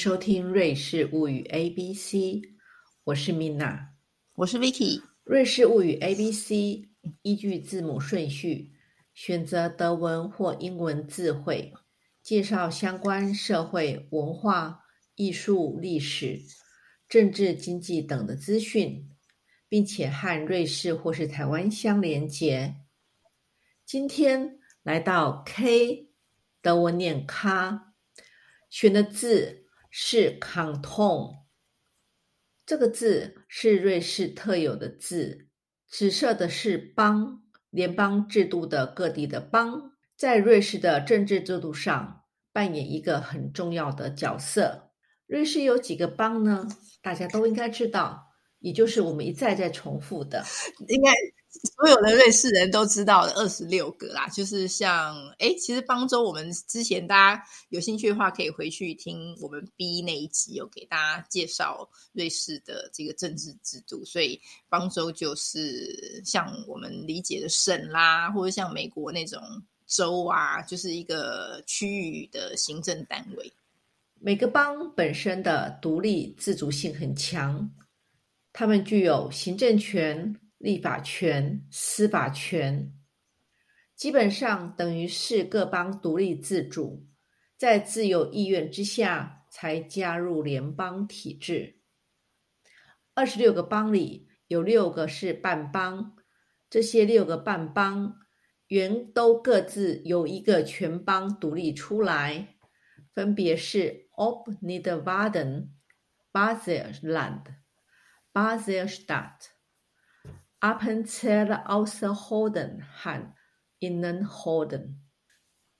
[0.00, 2.18] 收听《瑞士物语 A B C》，
[3.04, 3.88] 我是 Mina，
[4.32, 4.98] 我是 Vicky。
[5.24, 6.54] 《瑞士物语 A B C》
[7.20, 8.72] 依据字母顺序
[9.12, 11.74] 选择德文或英文字汇，
[12.22, 14.86] 介绍相关社会、文化、
[15.16, 16.40] 艺术、历史、
[17.06, 19.06] 政治、经济等的资讯，
[19.68, 22.74] 并且和瑞士或是台湾相连接。
[23.84, 26.08] 今天来到 K，
[26.62, 27.88] 德文念卡。
[28.70, 29.59] 选的字
[29.90, 31.40] 是 “canton”，
[32.64, 35.48] 这个字是瑞士特有的字，
[35.88, 44.92] 紫色的是邦联邦制度的各地的邦，在瑞士的政治制度上扮演一个很重要的角色。
[45.26, 46.66] 瑞士有几个邦呢？
[47.02, 48.28] 大家都应该知道，
[48.60, 50.44] 也就是我们一再再重复的，
[50.88, 51.10] 应该。
[51.50, 64.04] 所有的瑞士人都知道的二十六个啦，就是像哎，其实邦州我们之前大家有兴趣的话，可以回去听我们 B 那一集，有给大家介绍瑞士的这个政治制度。
[64.04, 69.42] 所以邦州就是像我们理解的省啦，或者像美国那种
[69.88, 73.52] 州啊，就是一个区域的行政单位。
[74.20, 77.68] 每个邦本身的独立自主性很强，
[78.52, 80.36] 他们具有行政权。
[80.60, 82.92] 立法权、司法权，
[83.96, 87.08] 基本上等于是各邦独立自主，
[87.56, 91.80] 在自由意愿之下才加入联邦体制。
[93.14, 96.14] 二十六个邦里有六个是半邦，
[96.68, 98.18] 这些六个半邦
[98.66, 102.56] 原都各自由一个全邦独立出来，
[103.14, 105.68] 分别是 Ob Niederwarden、
[106.30, 107.44] Baselland、
[108.34, 109.59] Baselstadt。
[110.60, 113.34] Appenzell Ausserrhoden 和
[113.80, 114.96] Innenrhoden，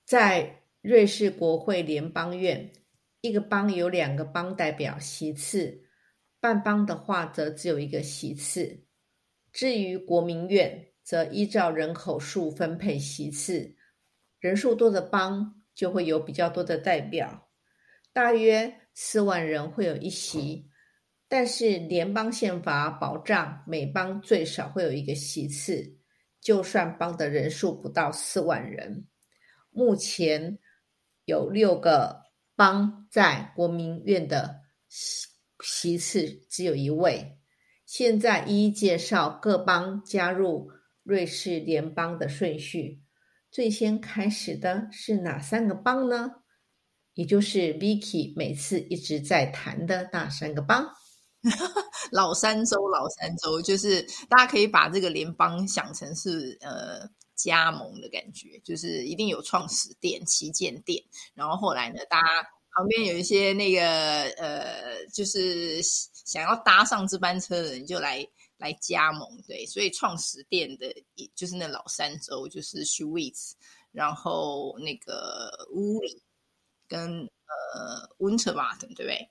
[0.05, 2.71] 在瑞士国会联邦院，
[3.21, 5.83] 一个邦有两个邦代表席次，
[6.39, 8.83] 半邦的话则只有一个席次。
[9.53, 13.75] 至于国民院，则依照人口数分配席次，
[14.39, 17.51] 人数多的邦就会有比较多的代表，
[18.11, 20.71] 大约四万人会有一席。
[21.31, 25.95] 但是联邦宪法保障每邦最少会有一个席次，
[26.41, 29.07] 就算邦的人数不到四万人。
[29.69, 30.59] 目前
[31.23, 32.21] 有六个
[32.53, 34.59] 邦在国民院的
[34.89, 35.29] 席
[35.63, 37.37] 席次只有一位。
[37.85, 40.69] 现在一一介绍各邦加入
[41.01, 43.01] 瑞士联邦的顺序。
[43.49, 46.29] 最先开始的是哪三个邦呢？
[47.13, 50.85] 也就是 Vicky 每次一直在谈的那三个邦。
[52.11, 61.03] 老三州，老三州，就是大家可以把这个联邦想成是呃加盟的感觉，就是一定有创始店、旗舰店，
[61.33, 62.27] 然后后来呢，大家
[62.73, 63.81] 旁边有一些那个
[64.37, 68.25] 呃，就是想要搭上这班车的人就来
[68.57, 70.93] 来加盟，对，所以创始店的
[71.35, 73.55] 就是那老三州，就是 s c h w i t z
[73.91, 76.21] 然后那个乌里
[76.87, 77.27] 跟
[77.73, 79.27] 呃 Winterbotten 对不对？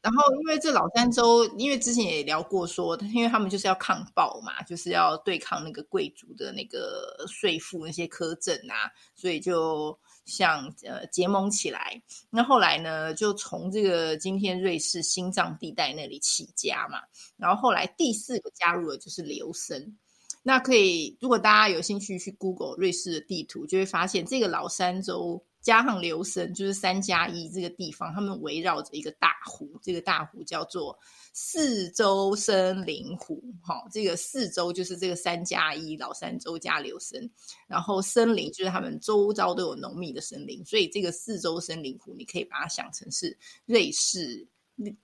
[0.00, 12.00] 然后，因为这老三州，因为之前也聊过，说因为他们就是要抗暴嘛，就是要对抗那个贵族的那个税赋那些苛政啊，所以就像呃结盟起来。
[12.30, 17.00] 那后来呢，就从这个今天瑞士心脏地带那里起家嘛。
[17.36, 19.98] 然后后来第四个加入的就是留森。
[20.44, 25.44] 那可以，如果大家有兴趣去 Google 瑞士的地图，就会发现这个老三州。
[25.68, 30.98] 加上留森，就是三加一这个地方，他们围绕着一个大湖，这个大湖叫做
[31.34, 33.44] 四周森林湖。
[33.60, 37.30] 哈，这个四周就是这个三加一老三周加留森，
[37.66, 44.48] 然后森林就是他们周遭都有浓密的森林，所以这个四周森林湖，你可以把它想成是瑞士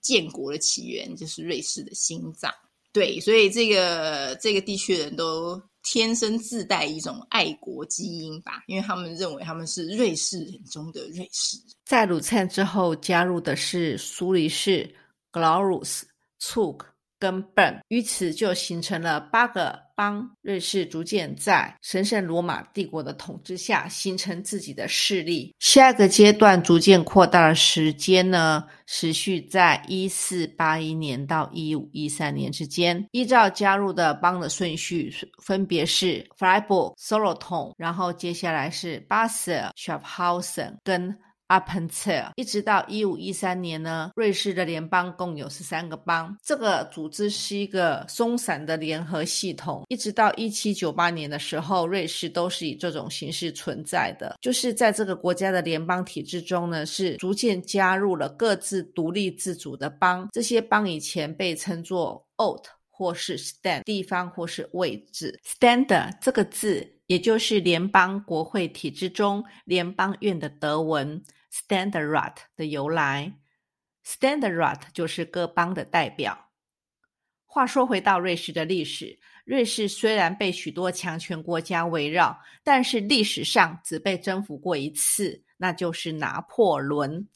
[0.01, 2.51] 建国的起源，就是瑞士的心脏。
[2.91, 5.61] 对，所以这个这个地区人都。
[5.85, 11.67] 天生自带一种爱国基因吧，因为他们认为他们是瑞士人中的瑞士人。
[11.85, 14.83] 在鲁灿之后加入的是苏黎世、
[15.31, 16.07] g l o r u s
[16.41, 16.83] Zug。
[17.25, 20.29] 跟 Bern，于此就形成了八个邦。
[20.43, 25.55] 瑞士逐渐在神圣罗马帝国的统治下形成自己的势力。
[25.57, 33.03] 下一个阶段逐渐扩大的时间呢，持续在一四八一年到一五一三年之间。
[33.11, 35.11] 依照加入的邦的顺序，
[35.41, 46.35] 分别是 Freiburg、Solothurn，然后接下来是 Basel、Schaffhausen 跟 up until 一直到一五一三年呢，瑞士的联邦共有十三个邦。
[46.43, 49.83] 这个组织是一个松散的联合系统。
[49.89, 54.35] 一直到一七九八年的时候，瑞士都是以这种形式存在的。
[54.41, 60.27] 就是在这个国家的联邦体制中呢，是逐渐加入了各自独立自主的邦。
[60.31, 65.39] 这些邦以前被称作 o a t 或是 Stand 地方或是位置。
[65.43, 66.93] Stand 这个字。
[67.07, 73.31] 也就是联邦国会体制中联邦院的德文 standrat 的由来
[74.03, 76.49] standrat 就是各邦的代表。
[77.45, 87.27] 话说回到瑞士的历史，瑞士虽然被许多强权国家围绕，但是历史上只被征服过一次，那就是拿破仑。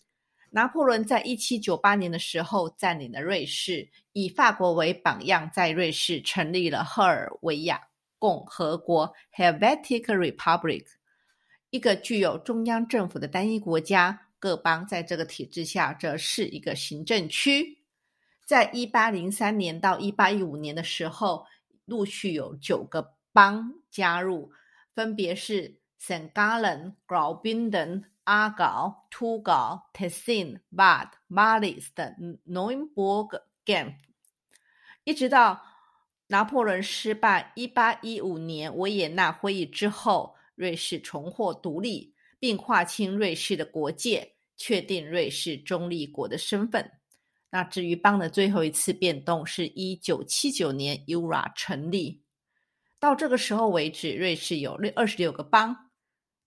[0.51, 7.81] 拿破仑在一七九八年的时候占领了瑞士，以法国为榜样，在瑞士成立了赫尔维亚。
[8.18, 10.86] 共和国 （Helvetic Republic），
[11.69, 14.28] 一个具有中央政府的单一国家。
[14.40, 17.80] 各邦在这个体制下，则是一个行政区。
[18.45, 21.45] 在一八零三年到一八一五年的时候，
[21.86, 24.52] 陆续有九个邦加入，
[24.94, 26.31] 分别是 St.
[26.34, 32.16] Gallen、Graubünden、阿稿、图高、Tessin、Bad、Marlis 的
[32.48, 33.96] Neuburg、Genf，
[35.04, 35.66] 一直到。
[36.31, 37.52] 拿破仑失败。
[37.56, 46.92] 一八一五年维也纳会议之后，瑞士重获独立，并划清瑞士的国界，确定瑞士中立国的身份。
[47.50, 52.22] 那至于邦的最后一次变动，是一九七九年 URA 成立。
[53.00, 55.88] 到这个时候为止，瑞士有六二十六个邦。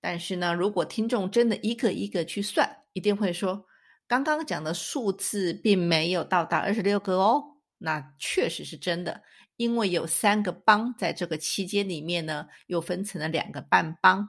[0.03, 3.65] 但是呢，如果听众真的一个一个去算，一定会说，
[4.07, 7.43] 刚刚讲的数字并没有到达二十六个哦。
[7.79, 9.23] 那确实是真的。
[9.57, 14.29] 因为有三个邦在这个期间里面呢，又分成了两个半邦。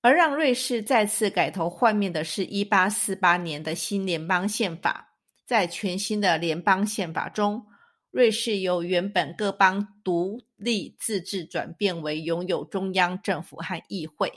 [0.00, 5.08] 而让瑞士再次改头换面的是一八四八年的新联邦宪法。
[5.46, 7.66] 在全新的联邦宪法中，
[8.10, 14.32] 瑞士由原本各邦独立自治转变为拥有中央政府和议会。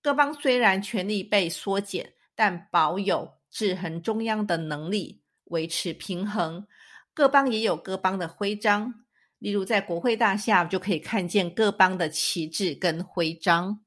[0.00, 6.66] 各邦虽然权力被缩减，但保有制衡中央的能力，维持平衡。
[7.12, 9.04] 各邦也有各邦的徽章，
[9.38, 13.83] 例如在国会大厦就可以看见各邦的旗帜跟徽章。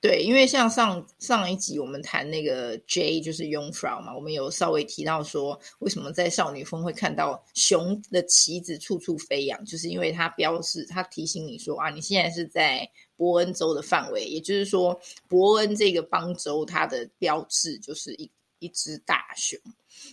[0.00, 14.98] 对，因为像上上一集我们谈那个 J 就是 Youngfrau 嘛，我们有稍微提到说，为什么在少女峰会看到熊的旗子处处飞扬，就是因为它标示，它提醒你说啊，你现在是在伯恩州的范围，也就是说，
[15.28, 19.60] 伯恩这个邦州它的标志就是一一只大熊。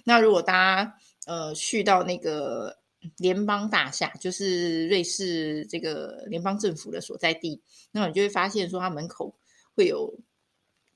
[0.04, 0.94] 那如果大家
[1.26, 2.78] 呃，去到那个
[3.18, 7.62] 联邦大厦，就是瑞士这个联邦政府的所在地，
[7.92, 9.34] 那你就会发现说，它门口
[9.78, 10.12] 会有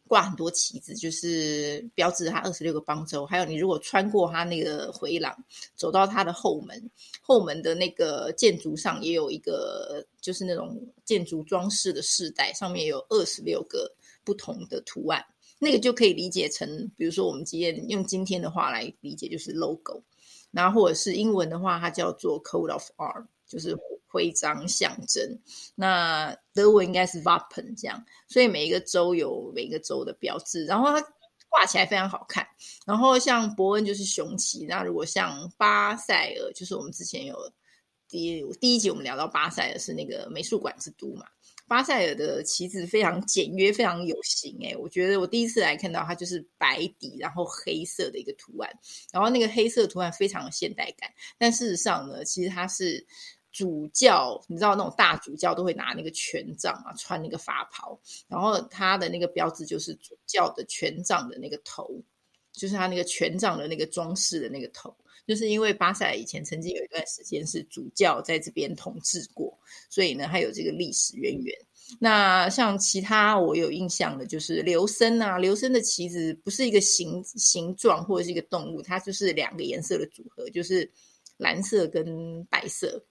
[0.08, 3.24] 挂很多旗子，就是标志它二十六个邦州。
[3.28, 5.32] 还有，你如果穿过它那个回廊，
[5.76, 6.90] 走到它的后门，
[7.22, 13.90] 后门的那个建筑上也有一个，就是那种建筑装饰的饰带，上面有二十六个
[14.24, 15.24] 不同的图案。
[15.60, 20.02] 那个就可以理解成，比如说我们今天用今天的话来理解，就是 logo。
[20.50, 23.78] 然后或者是英文的话，它叫做 Code of Arm，就是
[24.12, 25.40] 徽章象征。
[25.76, 28.04] 那德文应该是 Wappen 这样。
[28.28, 31.02] 所以每一个州有每一个州的标志，然后它
[31.50, 32.46] 挂起来非常好看。
[32.86, 37.36] 然后像伯恩就是雄旗，那如果像巴塞尔，就是我们之前有
[38.08, 41.26] 第第一集我们聊到巴塞尔是那个美术馆之都嘛。
[41.68, 44.58] 巴塞尔的旗子非常简约，非常有型。
[44.62, 48.70] 哎，我觉得我第一次来看到它就是白底，然后黑色的一个图案，
[49.14, 51.10] 然后那个黑色图案非常有现代感。
[51.38, 53.06] 但事实上呢，其实它是
[53.52, 61.90] 主教，你知道那种大主教都会拿那个权杖啊，穿那个法袍，然后他的那个标志就是主教的权杖的那个头，
[62.54, 64.96] 就是他那个权杖的那个装饰的那个头。
[65.28, 71.56] 就是因为巴塞尔以前曾经有一段时间是主教在这边统治过，所以呢，还有这个历史渊源。
[72.00, 80.90] 那像其他我有印象的，就是刘森啊，刘森的旗子不是一个形形状或者是一个动物，它就是两个颜色的组合，就是
[81.38, 83.02] 蓝色跟白色。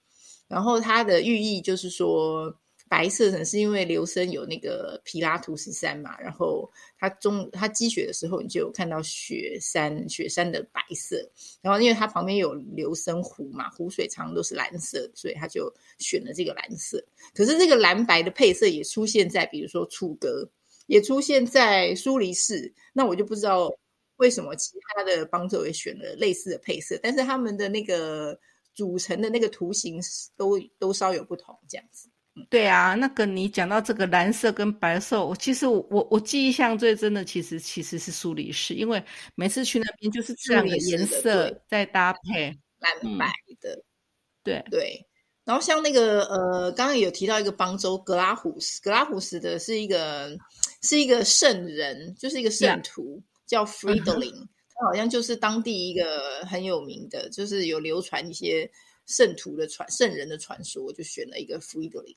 [0.50, 2.54] 然后它的寓意就是说。
[2.88, 11.16] 白色呢，是因为刘森有那个皮拉图斯山嘛，然后它中它积雪的时候，你就有看到雪山，雪山的白色。
[11.62, 17.00] 然后因为它旁边有刘森湖嘛，湖水常都是蓝色，所以他就选了这个蓝色。
[17.32, 20.44] 可是这个蓝白的配色也出现在，比如说楚格，
[20.86, 22.74] 也出现在苏黎世。
[22.92, 23.72] 那我就不知道
[24.16, 28.36] 为什么其他的邦州也选了类似的配色，但是他们的那个
[28.80, 30.00] 组成的那个图形
[30.38, 32.08] 都都稍有不同，这样子。
[32.48, 43.84] 对啊，那个你讲到这个蓝色跟白色，我其实我我我记忆象最真的其实其实是苏黎世，因为每次去那边就是这样的颜色在搭配蓝白的，
[44.42, 45.06] 对对。
[45.44, 50.30] 然后像那个呃，刚刚有提到一个邦州格拉胡斯，格拉胡斯的是一个
[50.82, 54.46] 是一个圣人，就是一个圣徒叫 Friedling，他
[54.84, 58.70] 好像就是当地一个很有名的，就是有流传一些
[59.06, 62.16] 圣徒的传圣人的传说，就选了一个 Friedling。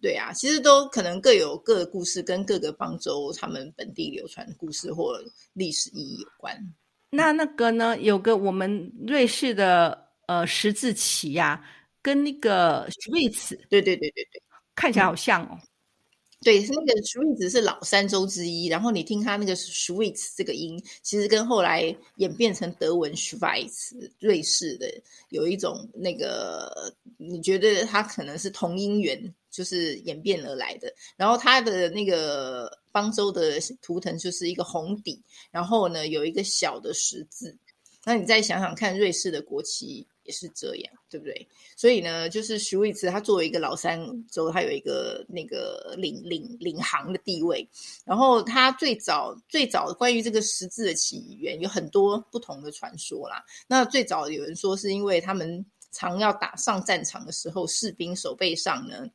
[0.00, 5.18] 对啊，其实都可能各有各的故事，跟各个邦州他们本地流传的故事或
[5.52, 6.56] 历史意义有关。
[7.10, 11.64] 那那个呢，有个我们瑞士的呃十字旗呀。
[12.04, 14.42] 跟那个 Swiss，对对对对对，
[14.74, 15.58] 看起来好像哦。
[16.44, 24.86] 对，那个 Swiss 是老三州之一，然后你听它那个 Swiss 这个音，其实跟后来演变成德文 Schweiz 瑞士的
[25.30, 30.92] 有一种那个，你觉得它可能是同音源，就是演变而来的。
[31.16, 35.20] 然后它的那个邦州的图腾就是一个红底，
[35.50, 37.56] 然后呢有一个小的十字。
[38.04, 40.06] 那你再想想看，瑞士的国旗。
[40.24, 41.46] 也是这样，对不对？
[41.76, 47.66] 所以呢，就是徐伟慈他作为一个老三州，他有一个那个领领领航的地位。
[48.04, 53.44] 然后他最早最早关于这个十字的起源有很多不同的传说啦。
[53.66, 59.06] 那最早有人说是因为他们常要打上战场的时候，士兵手背上呢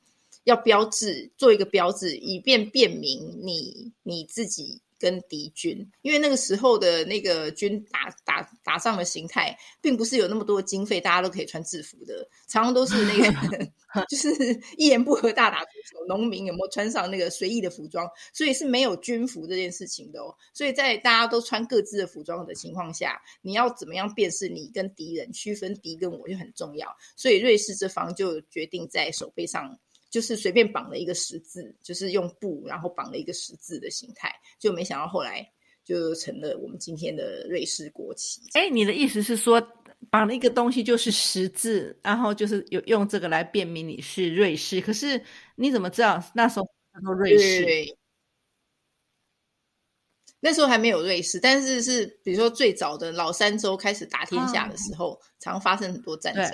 [0.46, 4.82] 要标志做一个标志，以便辨明你你自己。
[5.00, 13.72] 跟敌军，因为那个时候的那个军打打打仗的形态，并不是有那么多经费，大家都可以穿制服的，常常都是那个
[14.08, 14.30] 就是
[14.78, 16.06] 一言不合大打出手。
[16.08, 18.08] 农民有没有穿上那个随意的服装？
[18.34, 20.36] 所以是没有军服这件事情的哦。
[20.54, 26.88] 所以在大家都穿各自的服装的情况下，你要怎么样辨识你跟敌人，区分敌跟我就很重要。
[27.16, 29.76] 所以瑞士这方就决定在手背上。
[30.10, 35.48] 就是随便绑了一个十字，就是用布，然后绑了一个十字的形态，就没想到后来
[35.84, 38.42] 就成了我们今天的瑞士国旗。
[38.54, 39.62] 哎，你的意思是说
[40.10, 44.82] 绑了一个东西就是十字，然后就是有用这个来辨明你是瑞士？
[44.82, 45.24] 可是
[45.56, 47.96] 你怎么知道那时候叫做瑞士？
[50.42, 56.46] 那时候还没有瑞士，但是是比如说最早的老三州开始打天下的时候，常发生很多战争。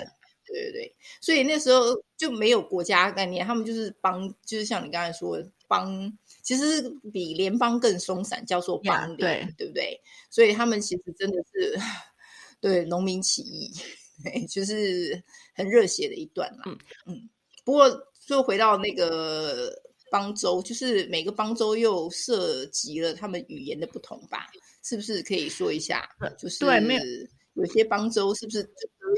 [0.46, 6.10] 对对对，所以那时候就没有国家概念，他们就是邦，就是像你刚才说帮，
[6.42, 10.00] 其实比联邦更松散，叫做邦联，对不对？
[10.30, 11.78] 所以他们其实真的是
[12.60, 13.70] 对农民起义，
[14.48, 15.22] 就是
[15.54, 16.62] 很热血的一段嘛。
[16.66, 17.28] 嗯嗯。
[17.64, 17.90] 不过
[18.24, 19.72] 就回到那个
[20.10, 24.46] 邦州，就是每个邦州又涉及了他们语言的不同吧？
[24.84, 26.08] 是不是可以说一下？
[26.38, 27.02] 就是对，没有。
[27.54, 28.70] 有些邦州是不是德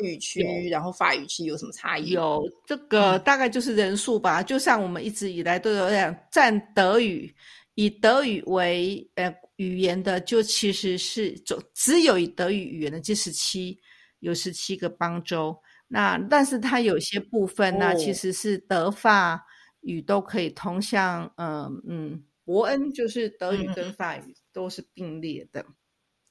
[0.03, 2.11] 语区，然后法语区有什么差异？
[2.11, 4.43] 有这个大概就是人数吧。
[4.43, 7.35] 就像我们一直以来都有讲，占德语
[7.75, 13.79] 以德语为呃语言的，就其实是就只有以德语语言的这十七
[14.21, 15.57] 有十七个邦州。
[15.87, 19.47] 那但是它有些部分呢，其实是德法
[19.81, 25.65] 语都可以通，向嗯嗯，伯恩就是德语跟法语都是并列的。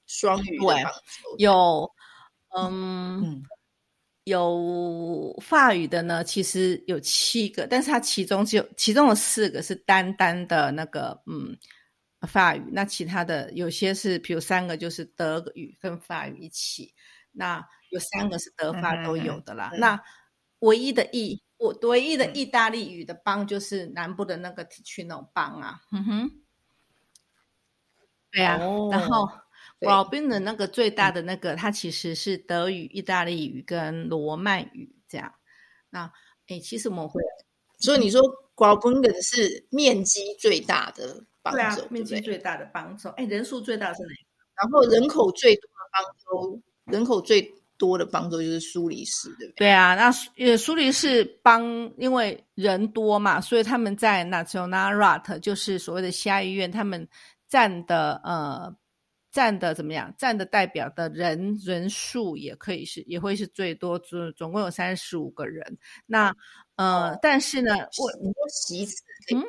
[0.06, 0.76] 双语对，
[1.38, 1.92] 有
[2.56, 3.44] 嗯
[4.28, 11.58] 有法语的呢，其实有七个，但是它其中只有其中有四个是单单的那个嗯
[12.28, 16.94] 法语，那其他的有些是，比如三个就是德语跟法语一起，
[17.32, 19.72] 那有三个是德法都有的啦。
[19.78, 19.98] 那
[20.60, 26.32] 唯一的意我唯一的意大利语的邦就是南部的那个 Ticino 邦啊，嗯哼，
[28.30, 28.58] 对啊，
[28.92, 29.30] 然后。
[29.82, 35.32] 保宾的那个最大的那个，它其实是德语、意大利语跟罗曼语这样。
[35.90, 36.12] 那
[36.48, 37.22] 哎，其实我们会，
[37.80, 38.22] 所以你说
[38.56, 43.10] 保宾的是面积最大的邦州，对啊，面积最大的邦州。
[43.12, 44.16] 哎，人数最大是哪个？
[44.56, 49.68] 然后人口最多的邦州，人口最多的邦州就是苏黎世，对不对？
[49.68, 50.12] 对啊，那
[50.44, 51.64] 呃苏黎世邦
[51.98, 57.08] 因为人多嘛，所以他们在 Nationalrat 就是所谓的下议院，他们
[57.48, 58.76] 占的呃。
[59.38, 60.12] 占的怎么样？
[60.18, 65.78] 占的代表的人人数也可以是，也会是最多，总总共有三十五个人。
[66.08, 66.34] 那
[66.76, 69.04] 呃，但是呢，我你说席次，
[69.36, 69.44] 嗯，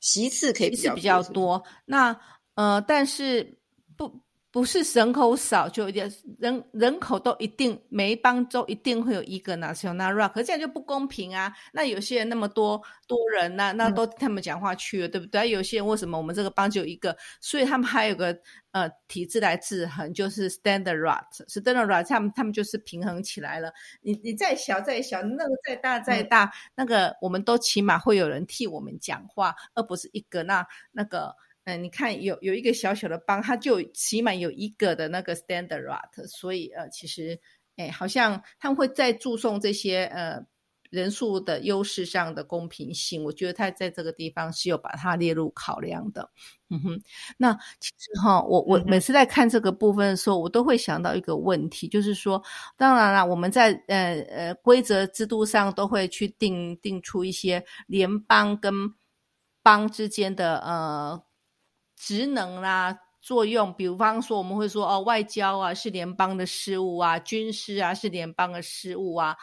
[0.00, 1.64] 席次可以是比较多。
[1.84, 2.20] 那
[2.56, 3.56] 呃，但是
[3.96, 4.20] 不
[4.54, 11.52] 不是人口少就一定人人口都一定每一邦州一定会有一个 national rock，可这样就不公平啊！
[11.72, 15.50] 那有些人那么多多人，那那都他们讲话去了，对不对？
[15.50, 17.16] 有些人为什么我们这个邦就有一个？
[17.40, 18.26] 所以他们还有个
[18.70, 23.72] 呃体制来制衡，就是 standard rock，standard rock，他们他们就是平衡起来了。
[24.02, 31.34] 你你再小再小，那个再大再大，那个我们都起码会有人替我们讲话，而不是一个那那个。
[31.64, 37.40] 嗯，你看有有一个小小的帮，它就起码有一个的那个 standard rate，所以呃，其实
[37.76, 40.44] 哎，好像他们会在注重这些呃
[40.90, 43.24] 人数的优势上的公平性。
[43.24, 46.30] 我觉得他在这个地方是有把它列入考量的。
[46.68, 47.02] 嗯哼，
[47.38, 52.42] 那其实哈，我我每次在看这个部分的时候，我都会想到一个问题，就是说，
[52.76, 58.70] 当然了，我们在呃呃规则制度上都会去定定出一些联邦跟
[59.62, 61.22] 邦之间的呃。
[62.04, 69.34] 职能啦，作用，比方说，我们会说，哦，外交啊是联邦的事务啊，军事啊是联邦的事务啊。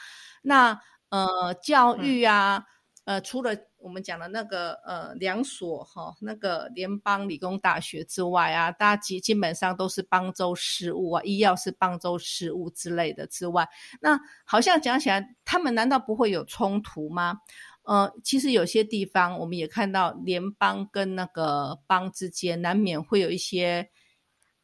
[0.44, 2.64] 那呃，教育啊，
[3.06, 13.68] 呃，除了我们讲的那个呃两所哈，那个联邦理工大学之外啊，大家基基本上都是邦州事务啊，医药是邦州事务之类的之外，
[14.00, 17.40] 那好像讲起来，他们难道不会有冲突吗？
[17.84, 23.90] 呃，其实有些地方我们也看到联邦跟那个邦之间难免会有一些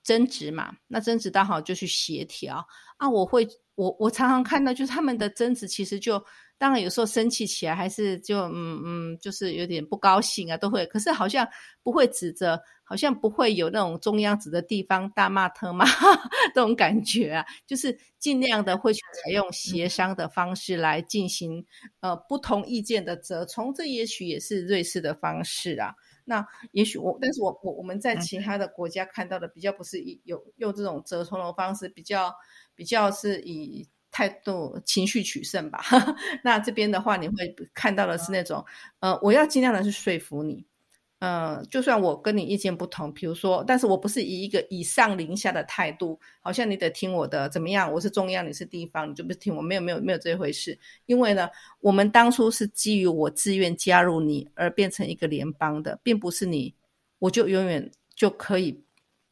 [0.08, 0.74] 争执嘛。
[0.88, 3.08] 那争执刚好就去协调啊。
[3.08, 3.46] 我会，
[3.76, 6.24] 我我常常看到就是他们的争执，其实就
[6.58, 10.86] 当然有时候生气起来，还是就嗯嗯，就是有点不高兴啊，都会。
[10.86, 11.46] 可是好像
[11.84, 12.60] 不会指着。
[12.90, 15.86] 好像不会有那种中央指的地方大骂特骂
[16.56, 21.62] 这种感觉啊，就是尽量的会去采用协商的方式来进行
[22.00, 25.94] 呃不同意见的折冲，这也许也是瑞士的方式啊。
[26.30, 32.36] 那也许我，但是我我我们在其他的国家看到的比较不是以有用这种折冲的方式，比较
[32.76, 35.82] 比较是以态度情绪取胜吧。
[36.44, 38.66] 那这边的话，你会看到的是那种
[39.00, 40.66] 呃，我要尽量的去说服你。
[41.20, 47.92] 嗯，就算我跟你意见不同，比如说，但是我不是以一个以上临下的态度，好像你得听我的怎么样？
[47.92, 49.60] 我是中央，你是地方，你就不听我？
[49.60, 50.78] 没有，没有，没有这回事。
[51.08, 56.72] 因为呢，我们当初是基于我自愿加入你而变成一个联邦的，并不是你
[57.18, 58.80] 我就永远就可以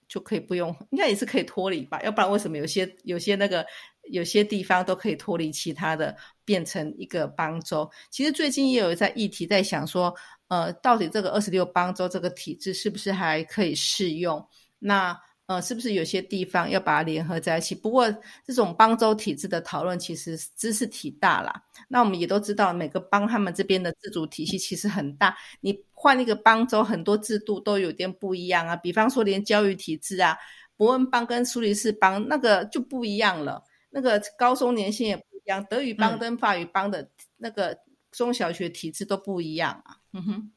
[0.07, 2.01] 就可以不用，应该也是可以脱离吧？
[2.01, 3.63] 要不然为什么有些有些那个
[4.11, 7.89] 有些地方都可以脱离其他的，变成一个邦州？
[8.09, 10.13] 其实最近也有在议题在想说。
[10.47, 14.47] 呃，到底这个二十六邦州这个体制是不是还可以适用？
[14.77, 17.73] 那呃，是不是有些地方要把它联合在一起？
[17.73, 18.05] 不过
[18.45, 21.59] 这种邦州体制的讨论其实知识体大啦。
[21.87, 25.35] 那我们也都知道，每个邦他们这边的自主体系其实很大。
[25.61, 28.75] 你换一个邦州，很多制度都有点不一样啊。
[28.75, 30.37] 比方说，连教育体制啊，
[30.77, 33.63] 伯恩邦跟苏黎世邦那个就不一样了。
[33.95, 37.79] 那个高中年限也不一样，德语邦跟法语邦的那个
[38.11, 39.95] 中小学体制都不一样啊。
[40.11, 40.51] 嗯哼，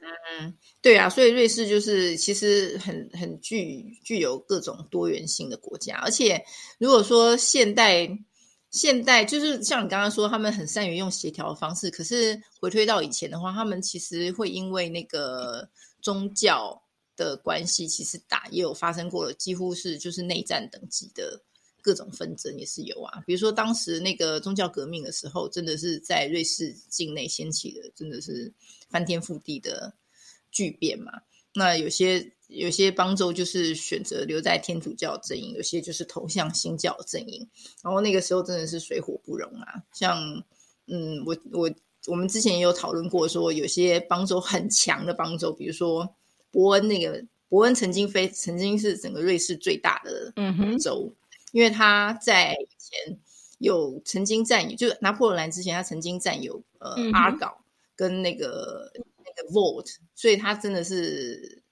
[0.00, 6.42] 嗯，对啊，所以瑞士就是其实很很具具有各种多元性的国家，而且
[6.78, 8.08] 如果说现代
[8.70, 15.68] 现代就是像你刚刚说，他们很善于用协调的方式，可是回推到以前的话，他们其实会因为那个
[16.00, 16.82] 宗教
[17.14, 21.42] 的关系，其实打也有发生过了，几乎是就是内战等级的。
[21.88, 28.52] 各种纷争也是有啊，比如说当时那个宗教革命的时候，真的是在瑞士境内掀起的，真的是
[28.90, 29.90] 翻天覆地的
[30.50, 31.10] 巨变嘛。
[31.54, 37.48] 那有些有些邦州就是选择留在天主教阵营，有些就是投向新教阵营。
[37.82, 39.82] 然后那个时候真的是水火不容啊。
[39.94, 40.22] 像
[40.88, 41.70] 嗯，我我
[42.06, 46.06] 我们之前也有讨论过，说有些邦州很强的邦州，比如说
[46.50, 50.34] 伯恩那个伯恩曾经非曾经是整个瑞士最大的
[50.80, 51.10] 州。
[51.52, 53.18] 因为他在以前
[53.58, 57.58] 有曾经占有，就拿破仑来之前，他曾经占有呃阿搞
[57.96, 61.62] 跟那个那个 Volt，所以他真的是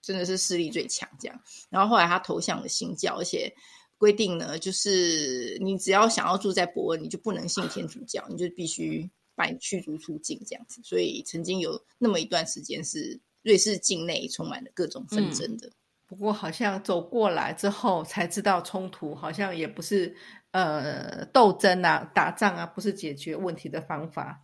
[0.00, 1.40] 真的是势力最强这样。
[1.68, 3.52] 然后后来他投向了新教，而且
[3.98, 10.80] 规定呢，就是你只要想要住在伯恩，你就不能信天主教，你就必须把你驱逐出境这样子。
[10.84, 15.70] 所以曾经有那么一段时间是瑞士境内充满了各种纷争的。
[16.08, 20.16] 不过好像走过来之后才知道，冲突好像也不是
[20.52, 24.42] 呃斗争啊、打仗啊，不是解决问题的方法。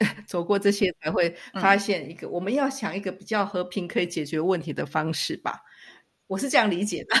[0.28, 5.62] 走过这些才会发现一个，我们要想一个比较和平可以解决问题的方式吧。
[6.26, 7.16] 我是这样理解的。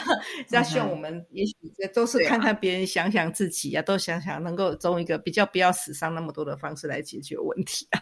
[0.50, 1.54] 那希望我们也许
[1.94, 8.00] 都是看看别人，想想自己啊，都想想能够用一个比较不要死伤那么多的方式来解决问题啊。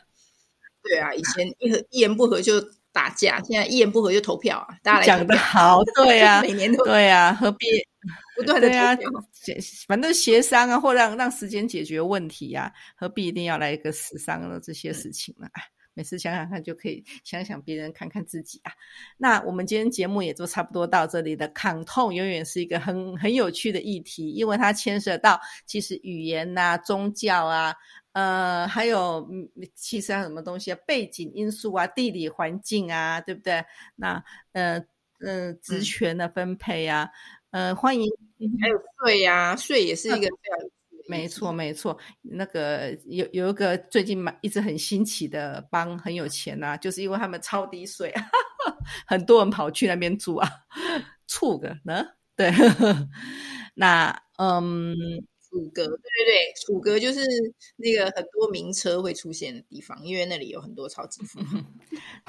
[0.82, 2.54] 对啊，以前一和一言不合就。
[2.96, 4.74] 打架，现在一言不合就投票啊！
[4.82, 7.66] 大家来讲的好， 对呀，每年都对呀，何必
[8.34, 9.10] 不断的投票？
[9.86, 15.46] 反正协商啊，或让让时间解决问题呀，何必一定要来一个死伤的这些事情呢？
[15.96, 18.72] 每次想想看，就可以想想别人，看看自己啊。
[19.16, 21.48] 那我们今天节目也就差不多到这里的。
[21.48, 27.74] 抗痛永远是一个很很有趣的议题，因为它牵涉到其实语言呐、宗教啊，
[28.12, 29.26] 呃，还有
[29.74, 33.64] 其实还有什么东西啊，背景因素啊、地理环境啊，对不对？
[33.94, 34.84] 那呃
[35.20, 37.08] 呃，职权的分配啊，
[37.52, 38.06] 呃，欢迎
[38.60, 40.75] 还有税呀，税也是一个非常。
[41.08, 48.12] 没错，没错，那个有有一个最近蛮一直很新奇的帮很有钱呐，就是因为他们超低税，
[49.06, 50.48] 很多人跑去那边住啊，
[51.28, 52.04] 处个呢？
[52.36, 52.50] 对，
[53.74, 54.94] 那嗯。
[55.50, 57.20] 楚格，对对对，楚格就是
[57.76, 61.56] 那个很多名车会出现的地方，因为那里有很多超级富豪。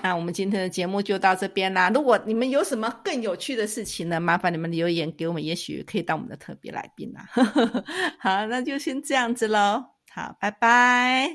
[0.08, 1.90] 那我们今天的节目就到这边啦。
[1.90, 7.28] 如果你们有什么更有趣的事情呢，麻烦你们留言给我们，也许可以当我们的特别来宾啦。
[8.18, 9.84] 好，那就先这样子喽。
[10.10, 11.28] 好，拜拜。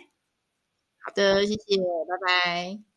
[1.04, 1.76] 好的，谢谢，
[2.08, 2.91] 拜拜。